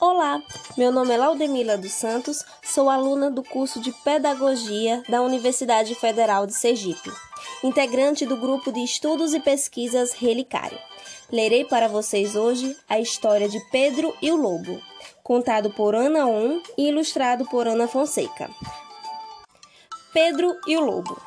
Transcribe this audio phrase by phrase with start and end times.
[0.00, 0.42] Olá,
[0.78, 6.46] meu nome é Laudemila dos Santos, sou aluna do curso de Pedagogia da Universidade Federal
[6.46, 7.12] de Sergipe,
[7.62, 10.78] integrante do grupo de Estudos e Pesquisas Relicário.
[11.30, 14.80] Lerei para vocês hoje a história de Pedro e o Lobo,
[15.22, 18.48] contado por Ana On e ilustrado por Ana Fonseca.
[20.14, 21.20] Pedro e o Lobo.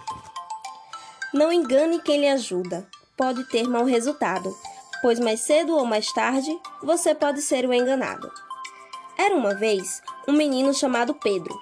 [1.31, 4.51] Não engane quem lhe ajuda, pode ter mau resultado,
[4.99, 6.51] pois mais cedo ou mais tarde
[6.81, 8.31] você pode ser o enganado.
[9.17, 11.57] Era uma vez um menino chamado Pedro.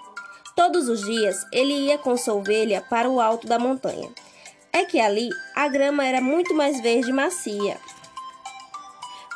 [0.56, 4.10] Todos os dias ele ia com sua ovelha para o alto da montanha.
[4.72, 7.78] É que ali a grama era muito mais verde e macia.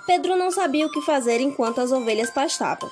[0.05, 2.89] Pedro não sabia o que fazer enquanto as ovelhas pastavam.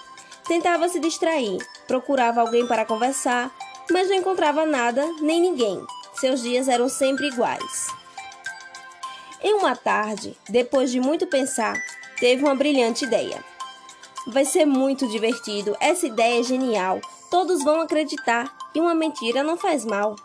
[0.48, 3.52] Tentava se distrair, procurava alguém para conversar,
[3.92, 5.86] mas não encontrava nada nem ninguém.
[6.16, 7.88] Seus dias eram sempre iguais.
[9.42, 11.78] Em uma tarde, depois de muito pensar,
[12.20, 13.44] teve uma brilhante ideia.
[14.28, 15.76] Vai ser muito divertido.
[15.80, 17.02] Essa ideia é genial.
[17.30, 20.16] Todos vão acreditar e uma mentira não faz mal.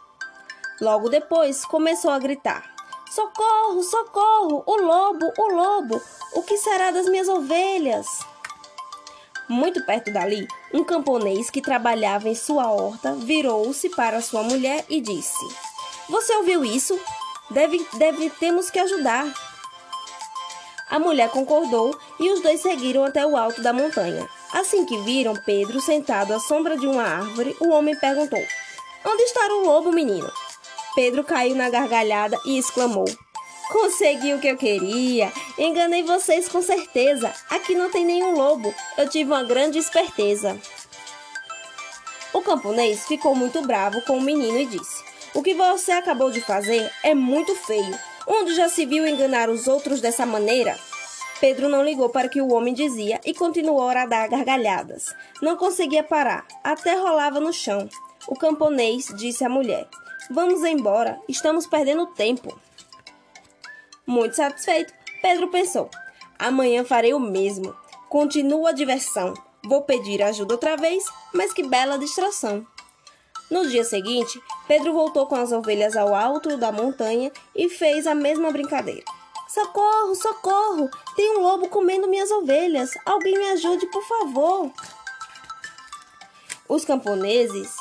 [0.80, 2.62] Logo depois, começou a gritar:
[3.10, 4.62] Socorro, socorro!
[4.66, 6.00] O lobo, o lobo!
[6.34, 8.06] O que será das minhas ovelhas?
[9.48, 15.00] Muito perto dali, um camponês que trabalhava em sua horta virou-se para sua mulher e
[15.00, 15.42] disse:
[16.08, 16.98] Você ouviu isso?
[17.50, 19.26] Deve, deve, temos que ajudar.
[20.90, 24.28] A mulher concordou e os dois seguiram até o alto da montanha.
[24.52, 28.42] Assim que viram Pedro sentado à sombra de uma árvore, o homem perguntou:
[29.04, 30.30] Onde está o lobo, menino?
[30.94, 33.04] Pedro caiu na gargalhada e exclamou:
[33.70, 35.30] Consegui o que eu queria.
[35.58, 37.32] Enganei vocês com certeza.
[37.50, 38.74] Aqui não tem nenhum lobo.
[38.96, 40.58] Eu tive uma grande esperteza.
[42.32, 46.40] O camponês ficou muito bravo com o menino e disse: O que você acabou de
[46.40, 47.98] fazer é muito feio.
[48.30, 50.78] Onde já se viu enganar os outros dessa maneira?
[51.40, 55.14] Pedro não ligou para o que o homem dizia e continuou a dar gargalhadas.
[55.40, 57.88] Não conseguia parar, até rolava no chão.
[58.26, 59.88] O camponês disse à mulher:
[60.30, 62.60] Vamos embora, estamos perdendo tempo.
[64.06, 65.88] Muito satisfeito, Pedro pensou:
[66.38, 67.74] Amanhã farei o mesmo.
[68.10, 69.32] Continua a diversão.
[69.64, 71.02] Vou pedir ajuda outra vez,
[71.32, 72.66] mas que bela distração.
[73.50, 78.14] No dia seguinte, Pedro voltou com as ovelhas ao alto da montanha e fez a
[78.14, 79.04] mesma brincadeira.
[79.48, 80.90] Socorro, socorro!
[81.16, 82.90] Tem um lobo comendo minhas ovelhas!
[83.06, 84.70] Alguém me ajude, por favor!
[86.68, 87.74] Os camponeses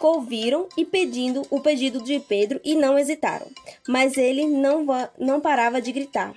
[0.00, 3.46] ouviram e pedindo o pedido de Pedro e não hesitaram,
[3.86, 4.86] mas ele não,
[5.18, 6.34] não parava de gritar: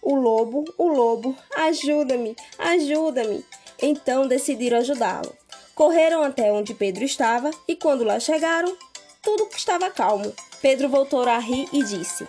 [0.00, 3.44] O lobo, o lobo, ajuda-me, ajuda-me!
[3.82, 5.41] Então decidiram ajudá-lo.
[5.74, 8.76] Correram até onde Pedro estava e, quando lá chegaram,
[9.22, 10.32] tudo estava calmo.
[10.60, 12.28] Pedro voltou a rir e disse: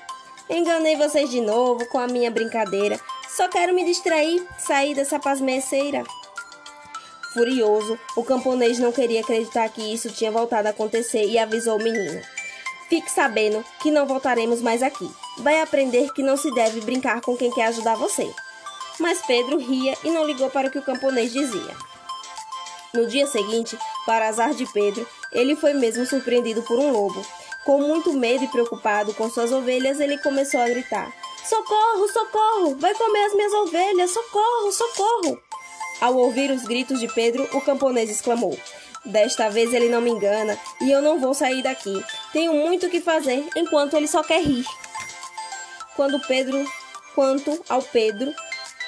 [0.50, 3.00] Enganei vocês de novo com a minha brincadeira.
[3.36, 6.04] Só quero me distrair, sair dessa pasmeceira.
[7.34, 11.84] Furioso, o camponês não queria acreditar que isso tinha voltado a acontecer e avisou o
[11.84, 12.22] menino:
[12.88, 15.10] Fique sabendo que não voltaremos mais aqui.
[15.40, 18.32] Vai aprender que não se deve brincar com quem quer ajudar você.
[19.00, 21.93] Mas Pedro ria e não ligou para o que o camponês dizia.
[22.96, 27.26] No dia seguinte, para azar de Pedro, ele foi mesmo surpreendido por um lobo.
[27.66, 31.12] Com muito medo e preocupado com suas ovelhas, ele começou a gritar:
[31.44, 32.76] Socorro, socorro!
[32.76, 34.12] Vai comer as minhas ovelhas!
[34.12, 35.42] Socorro, socorro!
[36.00, 38.56] Ao ouvir os gritos de Pedro, o camponês exclamou:
[39.04, 42.06] Desta vez ele não me engana e eu não vou sair daqui.
[42.32, 44.68] Tenho muito o que fazer enquanto ele só quer rir.
[45.96, 46.64] Quando Pedro,
[47.16, 48.32] quanto ao Pedro,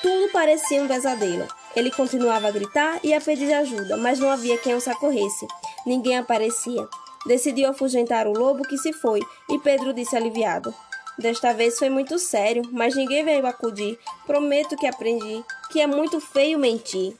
[0.03, 1.47] tudo parecia um pesadelo.
[1.75, 5.45] Ele continuava a gritar e a pedir ajuda, mas não havia quem o socorresse.
[5.85, 6.87] Ninguém aparecia.
[7.25, 9.19] Decidiu afugentar o lobo que se foi,
[9.49, 10.73] e Pedro disse aliviado:
[11.17, 13.97] Desta vez foi muito sério, mas ninguém veio acudir.
[14.25, 17.15] Prometo que aprendi que é muito feio mentir.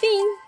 [0.00, 0.41] Fim.